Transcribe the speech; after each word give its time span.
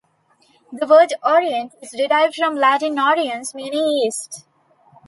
The 0.73 0.87
word 0.87 1.13
"orient" 1.23 1.75
is 1.79 1.93
derived 1.95 2.33
from 2.33 2.55
Latin 2.55 2.95
"oriens", 2.97 3.53
meaning 3.53 3.83
East. 3.85 4.47